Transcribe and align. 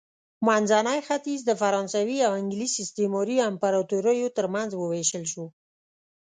منځنی 0.47 0.99
ختیځ 1.07 1.39
د 1.45 1.51
فرانسوي 1.61 2.19
او 2.27 2.31
انګلیس 2.41 2.73
استعماري 2.83 3.37
امپراتوریو 3.49 4.33
ترمنځ 4.37 4.69
ووېشل 4.75 5.23
شو. 5.31 5.45